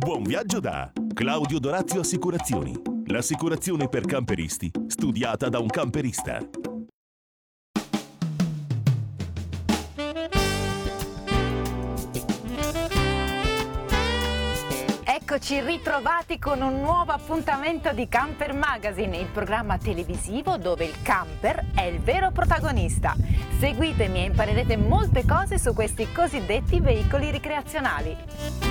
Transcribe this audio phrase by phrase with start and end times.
[0.00, 2.72] Buon viaggio da Claudio Dorazio Assicurazioni.
[3.08, 6.38] L'assicurazione per camperisti, studiata da un camperista.
[15.04, 21.72] Eccoci ritrovati con un nuovo appuntamento di Camper Magazine, il programma televisivo dove il camper
[21.74, 23.14] è il vero protagonista.
[23.58, 28.69] Seguitemi e imparerete molte cose su questi cosiddetti veicoli ricreazionali.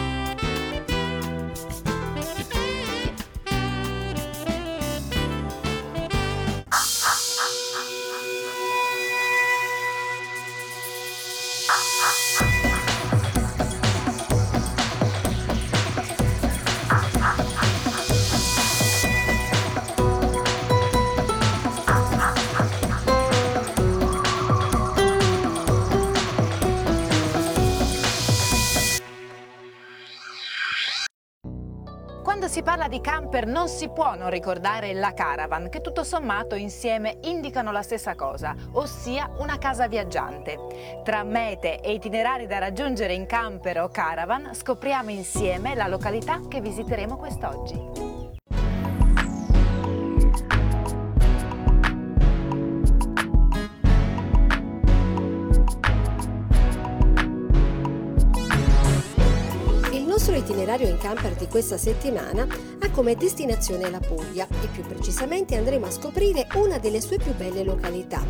[32.70, 37.72] Parla di camper non si può non ricordare la caravan, che tutto sommato insieme indicano
[37.72, 41.02] la stessa cosa, ossia una casa viaggiante.
[41.03, 46.62] Tra mete e itinerari da raggiungere in camper o caravan scopriamo insieme la località che
[46.62, 48.08] visiteremo quest'oggi.
[60.38, 62.48] Itinerario in camper di questa settimana
[62.80, 64.48] ha come destinazione la Puglia.
[64.62, 68.23] E più precisamente andremo a scoprire una delle sue più belle località.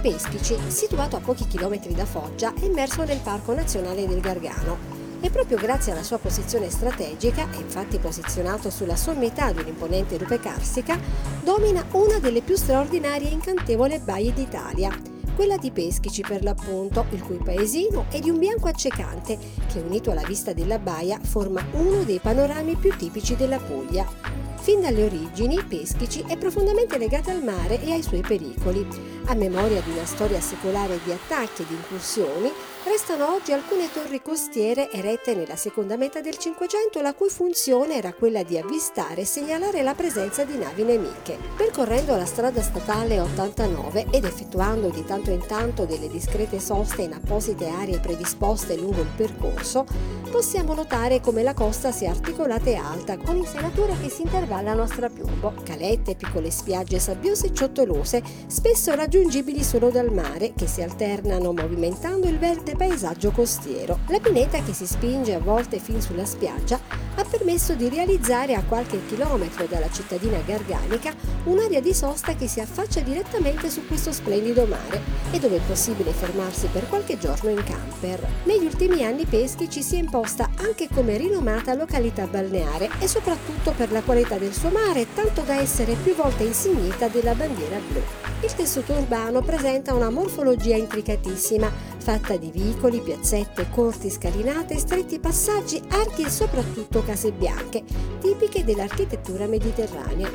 [0.00, 4.78] Peschici, situato a pochi chilometri da Foggia, è immerso nel Parco Nazionale del Gargano.
[5.20, 10.98] E proprio grazie alla sua posizione strategica, infatti posizionato sulla sommità di un'imponente rupe carsica,
[11.42, 17.22] domina una delle più straordinarie e incantevoli baie d'Italia quella di Peschici per l'appunto, il
[17.22, 19.38] cui paesino è di un bianco accecante
[19.70, 24.06] che unito alla vista della baia forma uno dei panorami più tipici della Puglia.
[24.56, 28.84] Fin dalle origini, Peschici è profondamente legata al mare e ai suoi pericoli.
[29.26, 32.50] A memoria di una storia secolare di attacchi e di incursioni,
[32.86, 38.12] Restano oggi alcune torri costiere erette nella seconda metà del Cinquecento la cui funzione era
[38.12, 41.36] quella di avvistare e segnalare la presenza di navi nemiche.
[41.56, 47.14] Percorrendo la strada statale 89 ed effettuando di tanto in tanto delle discrete soste in
[47.14, 49.84] apposite aree predisposte lungo il percorso,
[50.30, 54.86] possiamo notare come la costa sia articolata e alta, con insenature che si intervallano a
[54.86, 61.52] strapiombo, calette, piccole spiagge sabbiose e ciottolose, spesso raggiungibili solo dal mare, che si alternano
[61.52, 63.98] movimentando il verde paesaggio costiero.
[64.08, 66.78] La pineta che si spinge a volte fin sulla spiaggia
[67.16, 72.60] ha permesso di realizzare a qualche chilometro dalla cittadina garganica un'area di sosta che si
[72.60, 75.00] affaccia direttamente su questo splendido mare
[75.32, 78.24] e dove è possibile fermarsi per qualche giorno in camper.
[78.44, 83.72] Negli ultimi anni Peschi ci si è imposta anche come rinomata località balneare e soprattutto
[83.72, 88.00] per la qualità del suo mare, tanto da essere più volte insignita della bandiera blu.
[88.42, 95.82] Il tessuto urbano presenta una morfologia intricatissima, fatta di vicoli, piazzette, corti, scalinate, stretti passaggi,
[95.88, 97.82] archi e soprattutto case bianche,
[98.20, 100.30] tipiche dell'architettura mediterranea.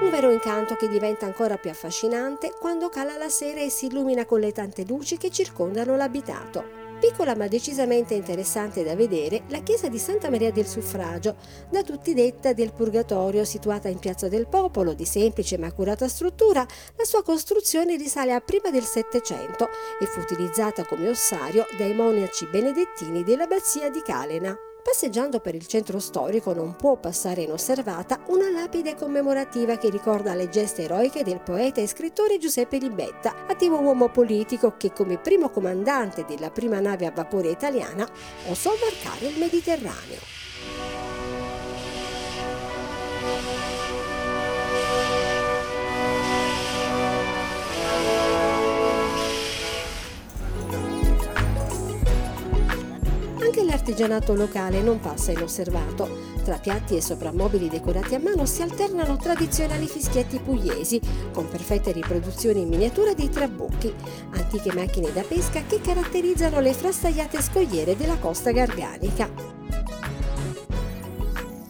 [0.00, 4.26] Un vero incanto che diventa ancora più affascinante quando cala la sera e si illumina
[4.26, 6.77] con le tante luci che circondano l'abitato.
[6.98, 11.36] Piccola ma decisamente interessante da vedere, la chiesa di Santa Maria del Suffragio,
[11.70, 16.66] da tutti detta del Purgatorio, situata in Piazza del Popolo, di semplice ma accurata struttura,
[16.96, 19.68] la sua costruzione risale a prima del Settecento
[20.00, 24.67] e fu utilizzata come ossario dai monaci benedettini dell'abbazia di Calena.
[24.90, 30.48] Passeggiando per il centro storico non può passare inosservata una lapide commemorativa che ricorda le
[30.48, 36.24] gesta eroiche del poeta e scrittore Giuseppe Libetta, attivo uomo politico che come primo comandante
[36.24, 38.08] della prima nave a vapore italiana
[38.46, 40.20] osò varcare il Mediterraneo.
[53.78, 56.36] L'artigianato locale non passa inosservato.
[56.42, 61.00] Tra piatti e soprammobili decorati a mano si alternano tradizionali fischietti pugliesi,
[61.32, 63.94] con perfette riproduzioni in miniatura dei trabocchi,
[64.32, 69.57] antiche macchine da pesca che caratterizzano le frastagliate scogliere della costa garganica.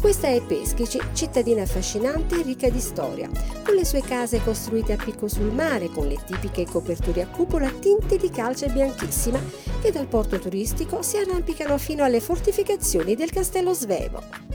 [0.01, 3.29] Questa è Peschici, cittadina affascinante e ricca di storia,
[3.65, 7.69] con le sue case costruite a picco sul mare, con le tipiche coperture a cupola
[7.69, 9.41] tinte di calce bianchissima,
[9.83, 14.48] che dal porto turistico si arrampicano fino alle fortificazioni del castello Svevo.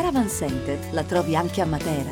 [0.00, 2.10] Caravan Center la trovi anche a Matera.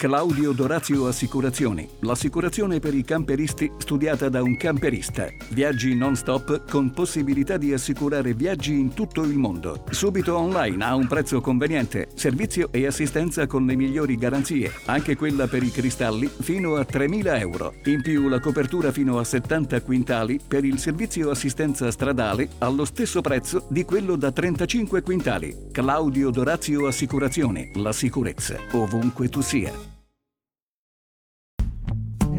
[0.00, 5.28] Claudio Dorazio Assicurazioni, l'assicurazione per i camperisti studiata da un camperista.
[5.50, 9.84] Viaggi non stop con possibilità di assicurare viaggi in tutto il mondo.
[9.90, 15.46] Subito online a un prezzo conveniente, servizio e assistenza con le migliori garanzie, anche quella
[15.46, 17.74] per i cristalli fino a 3.000 euro.
[17.84, 23.20] In più la copertura fino a 70 quintali per il servizio assistenza stradale allo stesso
[23.20, 25.54] prezzo di quello da 35 quintali.
[25.70, 29.89] Claudio Dorazio Assicurazioni, la sicurezza ovunque tu sia.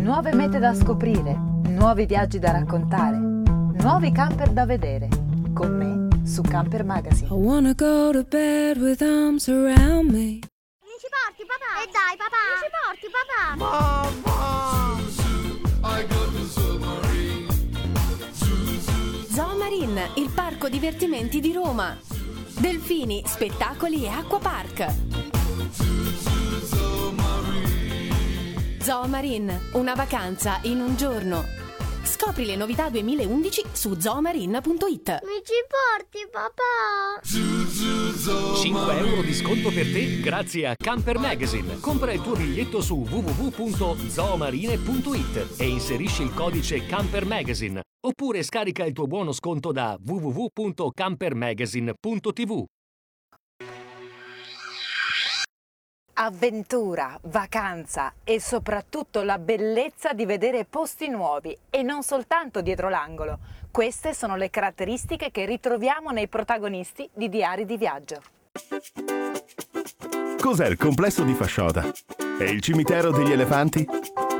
[0.01, 5.07] Nuove mete da scoprire, nuovi viaggi da raccontare, nuovi camper da vedere.
[5.53, 7.27] Con me su Camper Magazine.
[7.27, 10.39] I wanna go to bed with arms around me.
[10.39, 11.83] Mi ci porti papà?
[11.83, 12.41] E dai papà!
[12.49, 13.55] Mi ci porti papà?
[19.29, 21.95] Zoomarine, il parco divertimenti di Roma.
[22.59, 25.30] Delfini, spettacoli e acquapark.
[28.81, 31.45] Zoomarine, una vacanza in un giorno.
[32.01, 35.19] Scopri le novità 2011 su zoomarine.it.
[35.21, 37.21] Mi ci porti papà?
[38.59, 41.79] 5 euro di sconto per te grazie a Camper Magazine.
[41.79, 47.83] Compra il tuo biglietto su www.zoomarine.it e inserisci il codice Camper Magazine.
[48.03, 52.65] Oppure scarica il tuo buono sconto da www.campermagazine.tv.
[56.23, 63.39] Avventura, vacanza e soprattutto la bellezza di vedere posti nuovi e non soltanto dietro l'angolo.
[63.71, 68.21] Queste sono le caratteristiche che ritroviamo nei protagonisti di Diari di Viaggio.
[70.39, 71.91] Cos'è il complesso di Fascioda?
[72.37, 73.83] È il cimitero degli elefanti?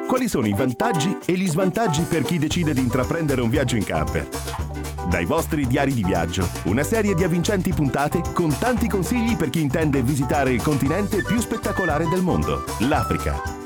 [0.07, 3.85] Quali sono i vantaggi e gli svantaggi per chi decide di intraprendere un viaggio in
[3.85, 4.70] camper?
[5.11, 9.59] Dai vostri diari di viaggio, una serie di avvincenti puntate con tanti consigli per chi
[9.59, 13.60] intende visitare il continente più spettacolare del mondo, l'Africa.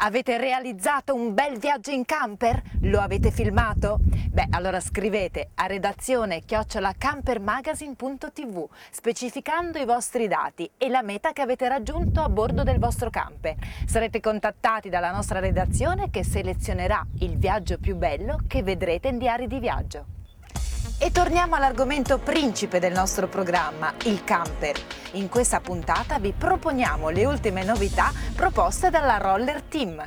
[0.00, 2.62] Avete realizzato un bel viaggio in camper?
[2.82, 3.98] Lo avete filmato?
[4.30, 11.66] Beh, allora scrivete a redazione chiocciolacampermagazine.tv specificando i vostri dati e la meta che avete
[11.66, 13.56] raggiunto a bordo del vostro camper.
[13.86, 19.48] Sarete contattati dalla nostra redazione che selezionerà il viaggio più bello che vedrete in diari
[19.48, 20.17] di viaggio.
[21.00, 24.76] E torniamo all'argomento principe del nostro programma, il camper.
[25.12, 30.02] In questa puntata vi proponiamo le ultime novità proposte dalla Roller Team.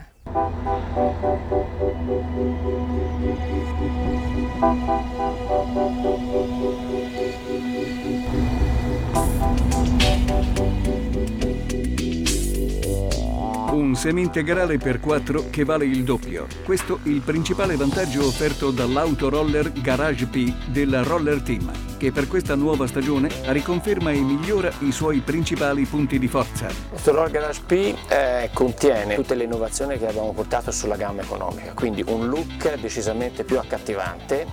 [13.91, 16.47] Un semi-integrale per 4 che vale il doppio.
[16.63, 22.87] Questo il principale vantaggio offerto dall'Autoroller Garage P della Roller Team, che per questa nuova
[22.87, 26.67] stagione riconferma e migliora i suoi principali punti di forza.
[26.87, 31.73] Questo Roll Garage P eh, contiene tutte le innovazioni che abbiamo portato sulla gamma economica,
[31.73, 34.47] quindi un look decisamente più accattivante,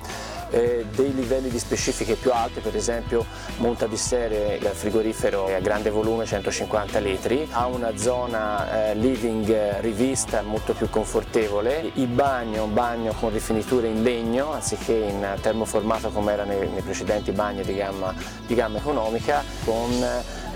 [0.51, 3.25] eh, dei livelli di specifiche più alti, per esempio
[3.59, 9.49] monta di serie il frigorifero a grande volume 150 litri, ha una zona eh, living
[9.49, 15.37] eh, rivista molto più confortevole, il bagno, un bagno con rifiniture in legno anziché in
[15.41, 18.15] termoformato come era nei, nei precedenti bagni di gamma,
[18.47, 19.91] di gamma economica, con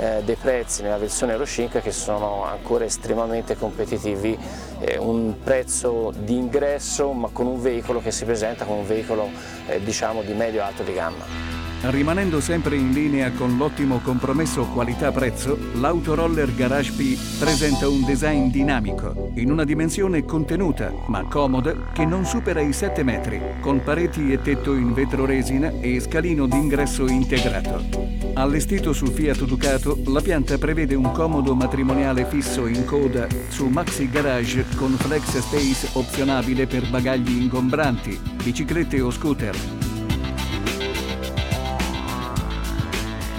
[0.03, 4.37] eh, dei prezzi nella versione Euro 5 che sono ancora estremamente competitivi,
[4.81, 9.31] eh, un prezzo di ingresso ma con un veicolo che si presenta come un veicolo
[9.69, 11.61] eh, diciamo di medio-alto di gamma.
[11.85, 19.33] Rimanendo sempre in linea con l'ottimo compromesso qualità-prezzo, l'Autoroller Garage P presenta un design dinamico,
[19.35, 24.41] in una dimensione contenuta ma comoda che non supera i 7 metri, con pareti e
[24.41, 28.22] tetto in vetro resina e scalino d'ingresso integrato.
[28.35, 34.09] Allestito sul Fiat Ducato, la pianta prevede un comodo matrimoniale fisso in coda su Maxi
[34.09, 39.55] Garage con flex space opzionabile per bagagli ingombranti, biciclette o scooter.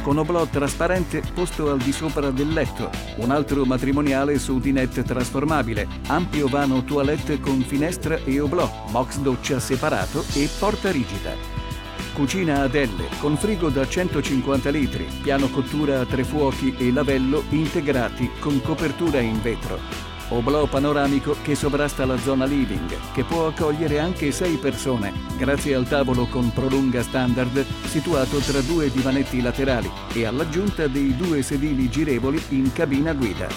[0.03, 5.87] Con oblò trasparente posto al di sopra del letto, un altro matrimoniale su dinette trasformabile,
[6.07, 11.62] ampio vano toilette con finestra e oblò, box doccia separato e porta rigida.
[12.13, 17.43] Cucina ad L con frigo da 150 litri, piano cottura a tre fuochi e lavello
[17.49, 19.79] integrati con copertura in vetro.
[20.29, 25.87] Oblò panoramico che sovrasta la zona living, che può accogliere anche 6 persone, grazie al
[25.87, 32.39] tavolo con prolunga standard situato tra due divanetti laterali e all'aggiunta dei due sedili girevoli
[32.49, 33.47] in cabina guida.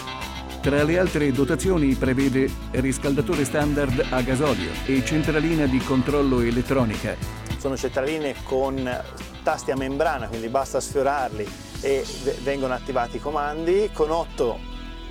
[0.63, 7.77] Tra le altre dotazioni prevede riscaldatore standard a gasolio e centralina di controllo elettronica, sono
[7.77, 9.03] centraline con
[9.43, 11.45] tasti a membrana, quindi basta sfiorarli
[11.81, 12.07] e
[12.45, 13.91] vengono attivati i comandi.
[13.93, 14.57] Con otto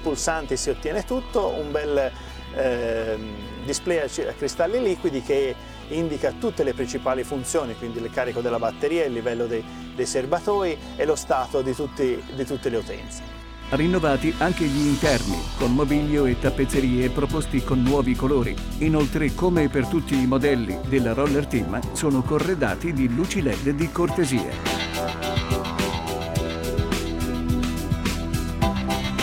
[0.01, 2.09] pulsanti si ottiene tutto, un bel
[2.55, 3.17] eh,
[3.65, 5.53] display a cristalli liquidi che
[5.89, 10.77] indica tutte le principali funzioni, quindi il carico della batteria, il livello dei, dei serbatoi
[10.95, 13.44] e lo stato di, tutti, di tutte le utenze.
[13.69, 18.55] Rinnovati anche gli interni, con mobilio e tappezzerie proposti con nuovi colori.
[18.79, 23.91] Inoltre, come per tutti i modelli della Roller Team, sono corredati di luci LED di
[23.91, 24.51] cortesia.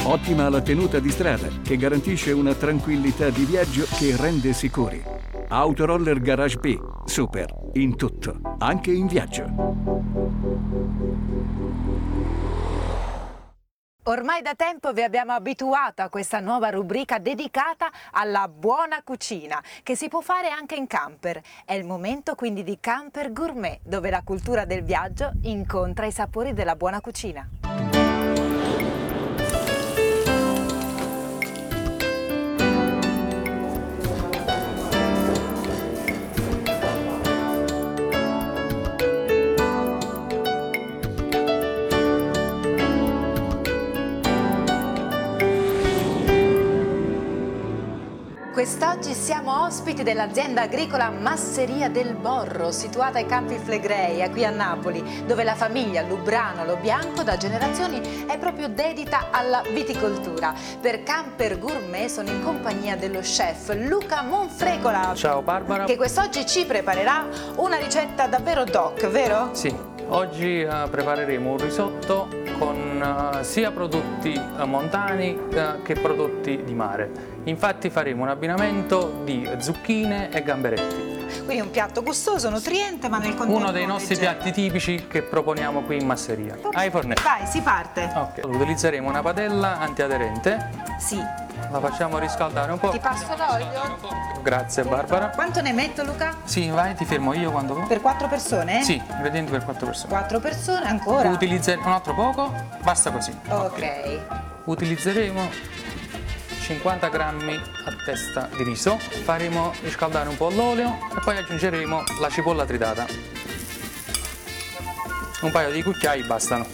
[0.04, 5.02] Ottima la tenuta di strada, che garantisce una tranquillità di viaggio che rende sicuri.
[5.48, 10.81] Autoroller Garage B, super, in tutto, anche in viaggio.
[14.06, 19.94] Ormai da tempo vi abbiamo abituato a questa nuova rubrica dedicata alla buona cucina, che
[19.94, 21.40] si può fare anche in camper.
[21.64, 26.52] È il momento quindi di Camper Gourmet, dove la cultura del viaggio incontra i sapori
[26.52, 27.91] della buona cucina.
[49.72, 55.54] Ospiti dell'azienda agricola Masseria del Borro, situata ai Campi Flegrei, qui a Napoli, dove la
[55.54, 60.52] famiglia Lubrano Lo Bianco da generazioni è proprio dedita alla viticoltura.
[60.78, 65.12] Per Camper Gourmet sono in compagnia dello chef Luca Monfregola.
[65.14, 65.84] Ciao Barbara.
[65.84, 67.26] Che quest'oggi ci preparerà
[67.56, 69.54] una ricetta davvero doc, vero?
[69.54, 69.74] Sì,
[70.08, 75.36] oggi uh, prepareremo un risotto con uh, sia prodotti uh, montani
[75.82, 77.10] che prodotti di mare.
[77.44, 81.10] Infatti faremo un abbinamento di zucchine e gamberetti.
[81.44, 84.34] Quindi un piatto gustoso, nutriente, ma nel contempo Uno dei nostri leggero.
[84.34, 86.56] piatti tipici che proponiamo qui in masseria.
[86.72, 87.22] Ai fornetti.
[87.22, 88.12] Vai, si parte.
[88.14, 88.42] Ok.
[88.44, 90.70] Utilizzeremo una padella antiaderente.
[90.98, 91.18] Sì.
[91.72, 92.90] La facciamo riscaldare un po'.
[92.90, 93.98] Ti passo l'olio?
[94.42, 95.30] Grazie Barbara.
[95.30, 96.36] Quanto ne metto Luca?
[96.44, 97.86] Sì, vai, ti fermo io quando vuoi.
[97.86, 98.82] Per quattro persone?
[98.82, 100.08] Sì, ingredienti per quattro persone.
[100.12, 101.30] Quattro persone ancora?
[101.30, 103.34] Utilizzeremo un altro poco, basta così.
[103.48, 103.72] Ok.
[103.72, 104.20] okay.
[104.64, 105.48] Utilizzeremo
[106.60, 112.28] 50 grammi a testa di riso, faremo riscaldare un po' l'olio e poi aggiungeremo la
[112.28, 113.06] cipolla tritata.
[115.40, 116.66] Un paio di cucchiai bastano.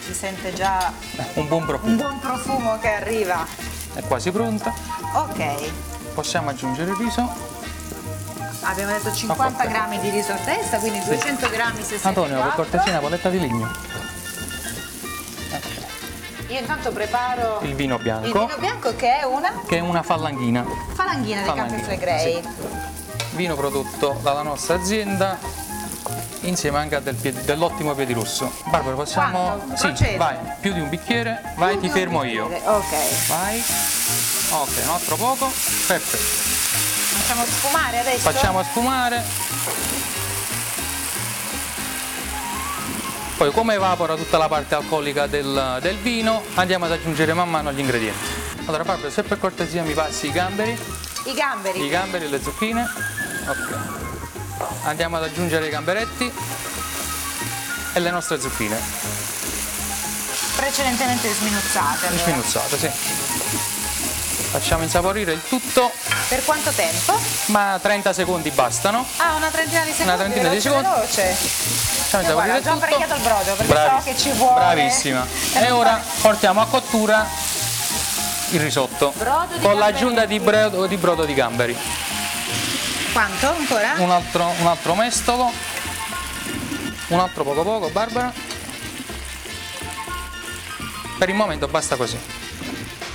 [0.00, 0.92] Si sente già
[1.34, 1.92] un buon profumo.
[1.92, 3.53] Un buon profumo che arriva.
[3.94, 4.72] È quasi pronta.
[5.14, 5.70] Ok.
[6.14, 7.28] Possiamo aggiungere il riso.
[8.62, 12.08] Abbiamo detto 50 grammi di riso a testa, quindi 200 grammi 64.
[12.08, 13.70] Antonio, per cortesia una poletta di ligno.
[16.48, 18.26] Io intanto preparo il vino bianco.
[18.26, 19.62] Il vino bianco che è una?
[19.66, 20.64] Che è una falanghina.
[20.92, 22.42] Falanghina dei Campi Flegrei.
[22.42, 22.48] Sì.
[23.32, 25.36] Vino prodotto dalla nostra azienda
[26.48, 28.50] insieme anche del dell'ottimo piedi rosso.
[28.66, 29.56] Barbara, possiamo.
[29.56, 29.76] Quanto?
[29.76, 30.16] Sì, Procedo.
[30.18, 32.46] vai, più di un bicchiere, vai, più ti fermo io.
[32.46, 33.28] Ok.
[33.28, 33.62] Vai.
[34.50, 35.46] Ok, un altro poco.
[35.46, 36.16] Perfetto.
[37.16, 38.18] Facciamo sfumare adesso?
[38.18, 39.22] Facciamo sfumare.
[43.36, 47.72] Poi come evapora tutta la parte alcolica del, del, vino andiamo ad aggiungere man mano
[47.72, 48.42] gli ingredienti.
[48.66, 50.78] Allora Barbara, se per cortesia mi passi i gamberi.
[51.26, 51.84] I gamberi?
[51.84, 52.86] I gamberi e le zucchine.
[53.46, 54.13] Ok.
[54.84, 56.32] Andiamo ad aggiungere i gamberetti
[57.92, 58.78] e le nostre zucchine.
[60.56, 62.06] Precedentemente sminuzzate.
[62.06, 62.22] Allora.
[62.22, 62.90] Sminuzzate, sì.
[64.50, 65.90] Facciamo insaporire il tutto.
[66.28, 67.18] Per quanto tempo?
[67.46, 69.04] Ma 30 secondi bastano.
[69.16, 70.12] Ah, una trentina di secondi.
[70.12, 70.88] Una trentina veloce, di secondi.
[70.88, 71.34] Veloce.
[72.14, 74.02] Facciamo guarda, ho già apparecchiato il brodo perché Bravi.
[74.02, 74.60] so che ci vuole.
[74.60, 75.26] Bravissima.
[75.54, 77.26] E ora portiamo a cottura
[78.50, 81.76] il risotto brodo con l'aggiunta di di brodo di gamberi.
[83.14, 83.94] Quanto ancora?
[83.98, 85.52] Un altro, un altro mestolo.
[87.06, 88.32] Un altro poco poco, Barbara.
[91.16, 92.18] Per il momento basta così.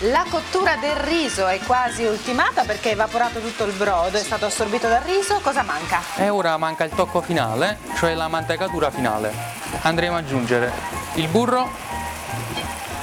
[0.03, 4.45] La cottura del riso è quasi ultimata perché è evaporato tutto il brodo, è stato
[4.45, 6.01] assorbito dal riso, cosa manca?
[6.15, 9.33] E ora manca il tocco finale, cioè la mantecatura finale.
[9.81, 10.71] Andremo ad aggiungere
[11.15, 11.69] il burro,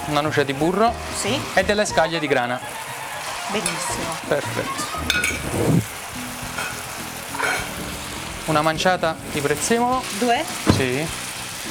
[0.06, 1.38] una noce di burro sì.
[1.52, 2.58] e delle scaglie di grana.
[3.48, 4.16] Benissimo.
[4.26, 5.95] Perfetto.
[8.46, 10.02] Una manciata di prezzemolo.
[10.18, 10.44] Due?
[10.72, 11.06] Sì.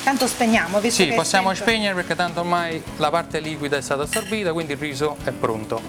[0.04, 1.64] Tanto spegniamo, visto sì, possiamo sento...
[1.64, 5.82] spegnere perché tanto ormai la parte liquida è stata assorbita, quindi il riso è pronto.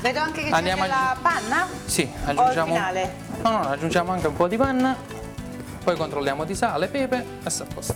[0.00, 1.16] Vedo anche che Andiamo c'è della a...
[1.22, 1.68] panna?
[1.86, 2.76] Sì, aggiungiamo...
[3.42, 4.94] No, no, aggiungiamo anche un po' di panna,
[5.82, 7.94] poi controlliamo di sale, pepe e sta a posto.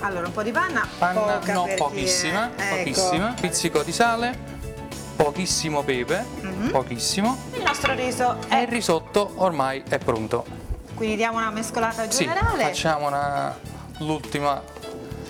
[0.00, 2.76] Allora, un po' di panna, Panna poca no, pochissima, chi è- ecco.
[2.76, 3.34] pochissima.
[3.40, 4.38] Pizzico di sale,
[5.16, 6.68] pochissimo pepe, Mhm.
[6.70, 7.38] pochissimo.
[7.54, 8.60] Il nostro riso E è...
[8.62, 10.44] il risotto ormai è pronto.
[10.94, 12.64] Quindi diamo una mescolata Sì, generale.
[12.64, 13.56] facciamo una-
[13.98, 14.62] l'ultima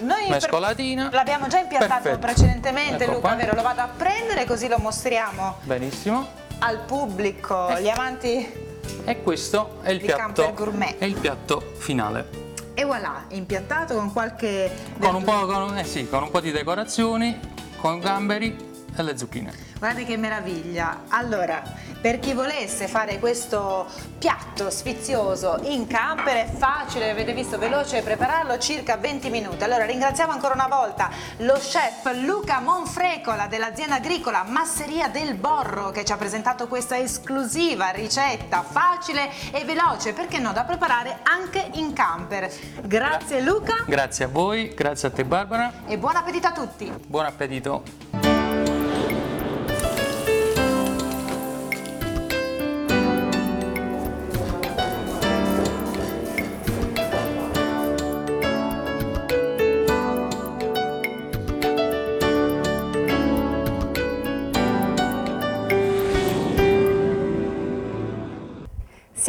[0.00, 1.08] Noi mescolatina.
[1.12, 2.18] L'abbiamo già impiantato Perfetto.
[2.18, 3.36] precedentemente, Ecco Luca, qua.
[3.36, 3.54] vero?
[3.54, 6.26] Lo vado a prendere così lo mostriamo Benissimo.
[6.58, 7.82] al pubblico, Eh.
[7.82, 8.62] gli amanti.
[9.04, 10.54] E questo è il piatto.
[10.98, 12.42] È il piatto finale.
[12.74, 14.70] E voilà, impiantato con qualche...
[14.98, 17.38] Con un, po', con- eh sì, con un po' di decorazioni,
[17.76, 18.56] con gamberi
[18.96, 19.52] e le zucchine.
[19.84, 21.02] Guardate che meraviglia!
[21.08, 21.62] Allora,
[22.00, 23.86] per chi volesse fare questo
[24.16, 29.62] piatto sfizioso in camper è facile, avete visto, veloce prepararlo, circa 20 minuti.
[29.62, 31.10] Allora ringraziamo ancora una volta
[31.40, 37.90] lo chef Luca Monfrecola dell'azienda agricola Masseria del Borro che ci ha presentato questa esclusiva
[37.90, 42.50] ricetta facile e veloce, perché no, da preparare anche in camper.
[42.84, 46.90] Grazie Luca Grazie a voi, grazie a te Barbara, e buon appetito a tutti!
[47.06, 48.23] buon appetito.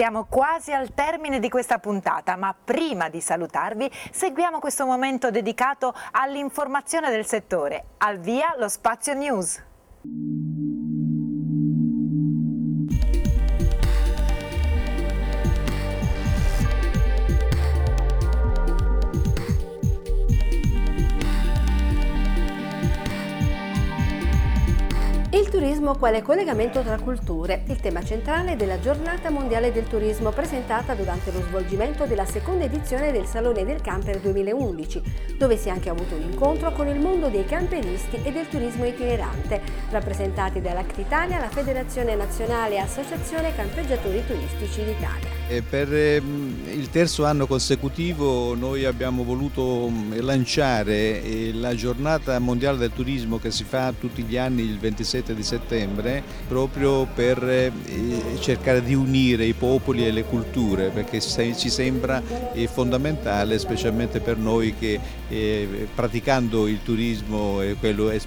[0.05, 5.95] Siamo quasi al termine di questa puntata, ma prima di salutarvi seguiamo questo momento dedicato
[6.11, 7.85] all'informazione del settore.
[7.97, 9.59] Al via lo spazio news.
[25.85, 31.31] Turismo quale collegamento tra culture, il tema centrale della giornata mondiale del turismo presentata durante
[31.31, 36.15] lo svolgimento della seconda edizione del Salone del Camper 2011, dove si è anche avuto
[36.15, 41.49] un incontro con il mondo dei camperisti e del turismo itinerante, rappresentati dall'Act Italia, la
[41.49, 45.34] Federazione Nazionale Associazione Campeggiatori Turistici d'Italia.
[45.47, 52.79] Per ehm, il terzo anno consecutivo noi abbiamo voluto mm, lanciare eh, la giornata mondiale
[52.79, 57.71] del turismo che si fa tutti gli anni il 27 di settembre proprio per eh,
[58.39, 62.23] cercare di unire i popoli e le culture perché ci sembra
[62.65, 67.77] fondamentale specialmente per noi che eh, praticando il turismo e,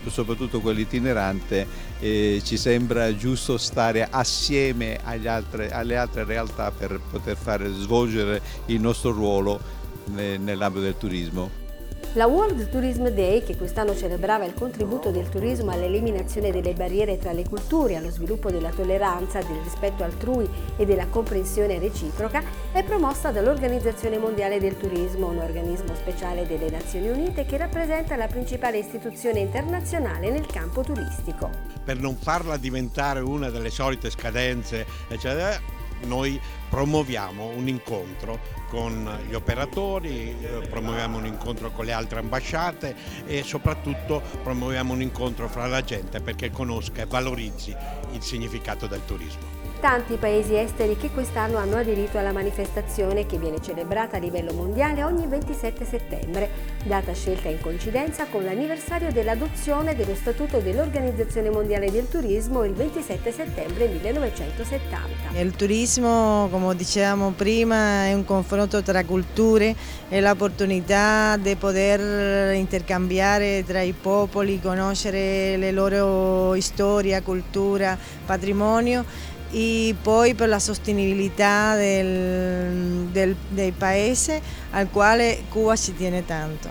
[0.07, 1.67] soprattutto quello itinerante
[1.99, 8.81] ci sembra giusto stare assieme agli altre- alle altre realtà per poter fare svolgere il
[8.81, 9.61] nostro ruolo
[10.07, 11.67] ne- nell'ambito del turismo.
[12.15, 17.33] La World Tourism Day, che quest'anno celebrava il contributo del turismo all'eliminazione delle barriere tra
[17.33, 22.43] le culture, allo sviluppo della tolleranza, del rispetto altrui e della comprensione reciproca,
[22.73, 28.27] è promossa dall'Organizzazione Mondiale del Turismo, un organismo speciale delle Nazioni Unite che rappresenta la
[28.27, 31.51] principale istituzione internazionale nel campo turistico.
[31.85, 35.59] per non farla diventare una delle solite scadenze, eccetera,
[36.07, 42.95] noi promuoviamo un incontro con gli operatori, eh, promuoviamo un incontro con le altre ambasciate
[43.27, 47.75] e soprattutto promuoviamo un incontro fra la gente perché conosca e valorizzi
[48.13, 49.58] il significato del turismo.
[49.81, 55.05] Tanti paesi esteri che quest'anno hanno aderito alla manifestazione che viene celebrata a livello mondiale
[55.05, 56.51] ogni 27 settembre,
[56.83, 63.31] data scelta in coincidenza con l'anniversario dell'adozione dello Statuto dell'Organizzazione Mondiale del Turismo il 27
[63.31, 65.39] settembre 1970.
[65.39, 69.77] Il turismo, come dicevamo prima, è un confronto tra culture,
[70.09, 79.95] è l'opportunità di poter intercambiare tra i popoli, conoscere le loro storia, cultura, patrimonio e
[80.01, 86.69] poi per la sostenibilità del, del- del paese al quale Cuba ci tiene tanto.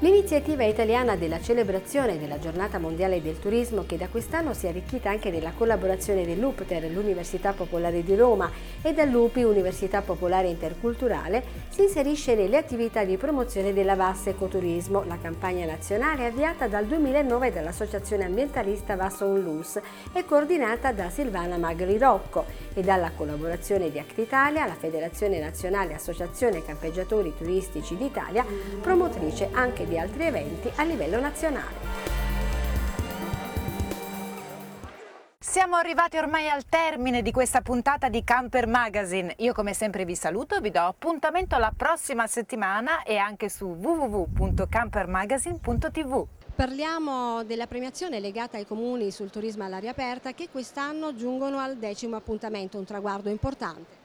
[0.00, 5.10] L'iniziativa italiana della celebrazione della Giornata Mondiale del Turismo, che da quest'anno si è arricchita
[5.10, 8.48] anche nella collaborazione dell'UPTER, l'Università Popolare di Roma
[8.80, 15.18] e dall'UPI Università Popolare Interculturale si inserisce nelle attività di promozione della VAS Ecoturismo, la
[15.20, 19.80] campagna nazionale avviata dal 2009 dall'Associazione Ambientalista Vasso Onlus
[20.12, 25.94] e coordinata da Silvana Magri Rocco e dalla collaborazione di Act Italia, la Federazione Nazionale
[25.94, 28.46] Associazione Campeggiatori Turistici d'Italia,
[28.80, 31.86] promotrice anche di altri eventi a livello nazionale.
[35.40, 39.34] Siamo arrivati ormai al termine di questa puntata di Camper Magazine.
[39.38, 46.26] Io come sempre vi saluto, vi do appuntamento la prossima settimana e anche su www.campermagazine.tv.
[46.54, 52.16] Parliamo della premiazione legata ai comuni sul turismo all'aria aperta che quest'anno giungono al decimo
[52.16, 53.97] appuntamento, un traguardo importante.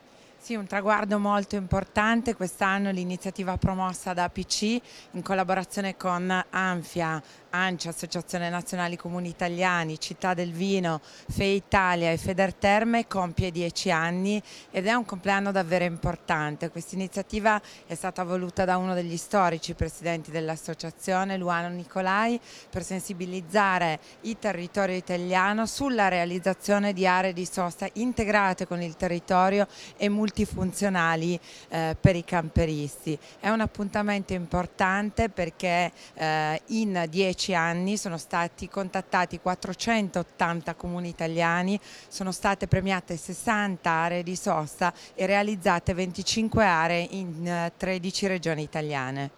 [0.44, 2.34] Sì, un traguardo molto importante.
[2.34, 4.78] Quest'anno l'iniziativa promossa da APC
[5.12, 12.18] in collaborazione con Anfia, ANCI, Associazione Nazionali Comuni Italiani, Città del Vino, FE Italia e
[12.18, 16.68] Federterme compie dieci anni ed è un compleanno davvero importante.
[16.68, 23.98] Questa iniziativa è stata voluta da uno degli storici presidenti dell'associazione, Luano Nicolai, per sensibilizzare
[24.22, 31.38] il territorio italiano sulla realizzazione di aree di sosta integrate con il territorio e multifunzionali
[31.68, 33.16] eh, per i camperisti.
[33.38, 41.78] È un appuntamento importante perché eh, in dieci anni sono stati contattati 480 comuni italiani,
[42.08, 48.62] sono state premiate 60 aree di sosta e realizzate 25 aree in 13 eh, regioni
[48.62, 49.30] italiane.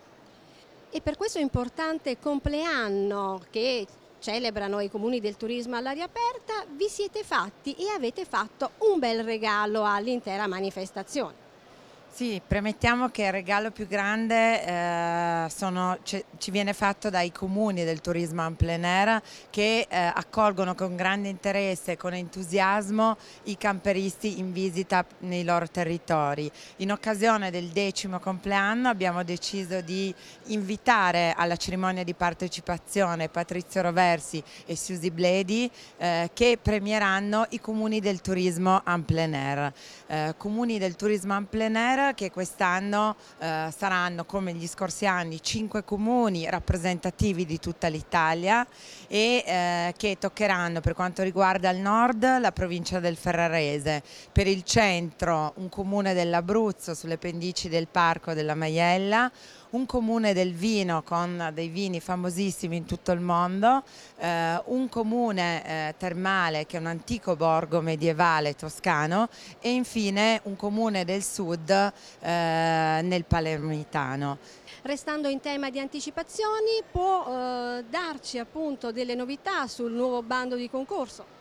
[0.91, 3.87] E per questo importante compleanno che
[4.19, 9.23] celebrano i comuni del turismo all'aria aperta, vi siete fatti e avete fatto un bel
[9.25, 11.46] regalo all'intera manifestazione.
[12.17, 18.01] Sì, premettiamo che il regalo più grande eh, sono, ci, viene fatto dai comuni del
[18.01, 24.39] turismo en plein air che eh, accolgono con grande interesse e con entusiasmo i camperisti
[24.39, 26.51] in visita nei loro territori.
[26.77, 30.15] In occasione del decimo compleanno abbiamo deciso di
[30.47, 38.01] invitare alla cerimonia di partecipazione Patrizio Roversi e Susi Bledi eh, che premieranno i comuni
[38.01, 39.73] del turismo en plein air.
[40.07, 45.43] Eh, comuni del turismo en plein air che quest'anno eh, saranno come gli scorsi anni
[45.43, 48.67] cinque comuni rappresentativi di tutta l'Italia
[49.09, 54.63] e eh, che toccheranno per quanto riguarda il nord la provincia del Ferrarese, per il
[54.63, 59.31] centro un comune dell'Abruzzo sulle pendici del parco della Maiella,
[59.77, 63.83] un comune del vino con dei vini famosissimi in tutto il mondo,
[64.17, 69.29] eh, un comune eh, termale che è un antico borgo medievale toscano
[69.61, 71.93] e infine un comune del sud eh,
[73.03, 74.39] nel palermitano.
[74.83, 80.71] Restando in tema di anticipazioni, può eh, darci appunto delle novità sul nuovo bando di
[80.71, 81.36] concorso?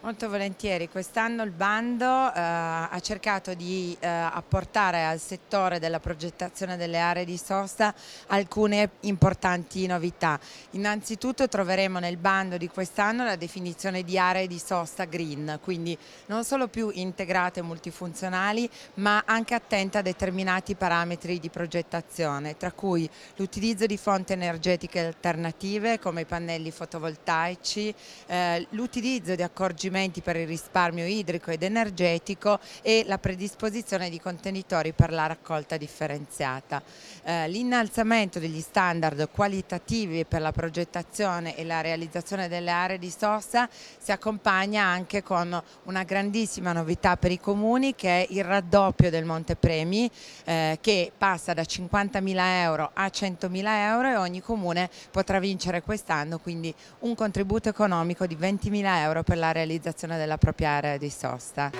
[0.00, 6.76] Molto volentieri, quest'anno il bando eh, ha cercato di eh, apportare al settore della progettazione
[6.76, 7.92] delle aree di sosta
[8.28, 10.38] alcune importanti novità.
[10.70, 16.44] Innanzitutto troveremo nel bando di quest'anno la definizione di aree di sosta green, quindi non
[16.44, 23.10] solo più integrate e multifunzionali ma anche attente a determinati parametri di progettazione, tra cui
[23.34, 27.92] l'utilizzo di fonti energetiche alternative come i pannelli fotovoltaici,
[28.26, 34.20] eh, l'utilizzo di accorgimenti accorgimenti per il risparmio idrico ed energetico e la predisposizione di
[34.20, 36.82] contenitori per la raccolta differenziata.
[37.24, 43.68] Eh, l'innalzamento degli standard qualitativi per la progettazione e la realizzazione delle aree di sosta
[43.98, 49.24] si accompagna anche con una grandissima novità per i comuni che è il raddoppio del
[49.24, 50.10] montepremi
[50.44, 56.38] eh, che passa da 50.000 euro a 100.000 euro e ogni comune potrà vincere quest'anno
[56.38, 61.08] quindi un contributo economico di 20.000 euro per la realizzazione realizzazione della propria area di
[61.08, 61.70] sosta.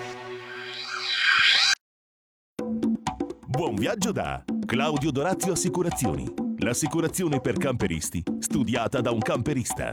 [3.44, 9.90] Buon viaggio da Claudio Dorazio Assicurazioni, l'assicurazione per camperisti studiata da un camperista.